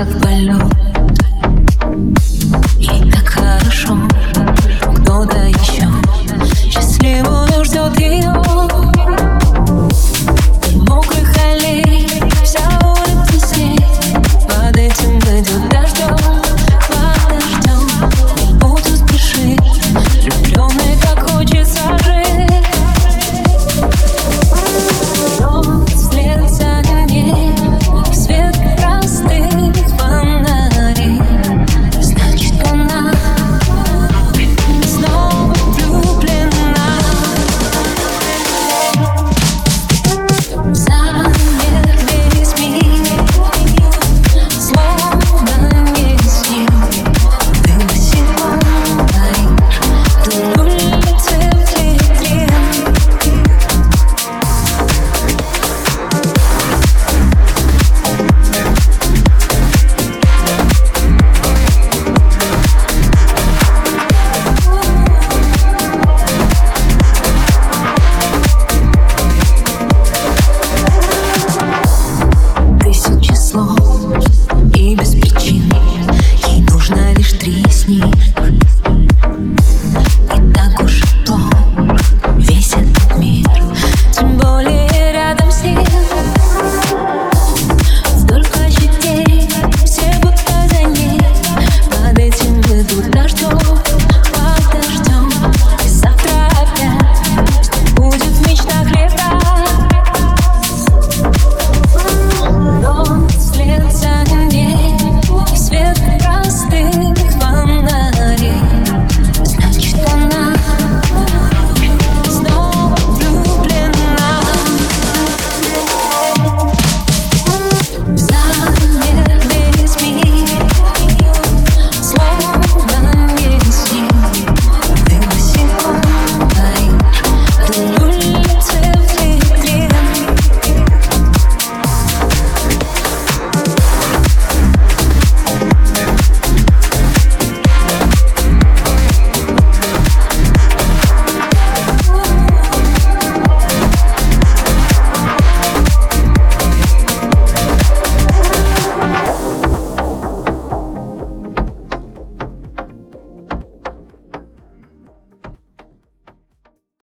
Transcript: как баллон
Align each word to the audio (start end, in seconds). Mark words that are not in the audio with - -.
как 0.00 0.08
баллон 0.22 0.89